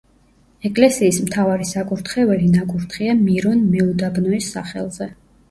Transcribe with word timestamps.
ეკლესიის 0.69 1.19
მთავარი 1.25 1.67
საკურთხეველი 1.71 2.49
ნაკურთხია 2.55 3.15
მირონ 3.21 3.63
მეუდაბნოეს 3.77 4.51
სახელზე. 4.57 5.11